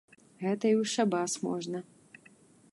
Гэта 0.43 0.65
і 0.71 0.75
ў 0.81 0.83
шабас 0.95 1.37
можна! 1.47 1.79